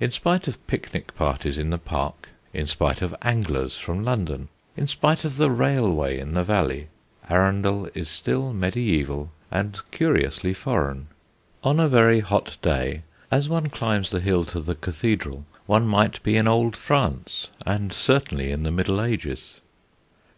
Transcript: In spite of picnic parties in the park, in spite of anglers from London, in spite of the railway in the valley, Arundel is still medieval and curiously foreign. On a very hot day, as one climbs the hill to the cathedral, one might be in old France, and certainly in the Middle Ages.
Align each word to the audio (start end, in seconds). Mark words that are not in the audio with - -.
In 0.00 0.10
spite 0.10 0.48
of 0.48 0.66
picnic 0.66 1.14
parties 1.14 1.58
in 1.58 1.68
the 1.68 1.76
park, 1.76 2.30
in 2.54 2.66
spite 2.66 3.02
of 3.02 3.14
anglers 3.20 3.76
from 3.76 4.02
London, 4.02 4.48
in 4.74 4.88
spite 4.88 5.22
of 5.22 5.36
the 5.36 5.50
railway 5.50 6.18
in 6.18 6.32
the 6.32 6.42
valley, 6.42 6.88
Arundel 7.28 7.86
is 7.92 8.08
still 8.08 8.54
medieval 8.54 9.30
and 9.50 9.78
curiously 9.90 10.54
foreign. 10.54 11.08
On 11.62 11.78
a 11.78 11.90
very 11.90 12.20
hot 12.20 12.56
day, 12.62 13.02
as 13.30 13.50
one 13.50 13.68
climbs 13.68 14.08
the 14.08 14.20
hill 14.20 14.46
to 14.46 14.60
the 14.62 14.74
cathedral, 14.74 15.44
one 15.66 15.86
might 15.86 16.22
be 16.22 16.36
in 16.36 16.48
old 16.48 16.74
France, 16.74 17.48
and 17.66 17.92
certainly 17.92 18.50
in 18.50 18.62
the 18.62 18.72
Middle 18.72 18.98
Ages. 19.02 19.60